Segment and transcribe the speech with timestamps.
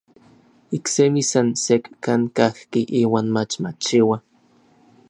[0.77, 4.17] Iksemi san sekkan kajki iuan mach machiua.